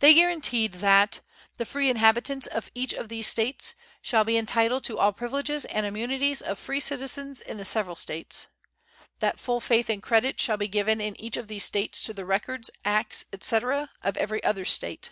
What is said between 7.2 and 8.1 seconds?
in the several